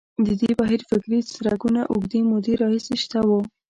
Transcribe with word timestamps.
د 0.25 0.27
دې 0.41 0.51
بهیر 0.59 0.81
فکري 0.89 1.19
څرکونه 1.33 1.81
اوږدې 1.91 2.19
مودې 2.29 2.53
راهیسې 2.61 2.95
شته 3.03 3.19
وو. 3.27 3.39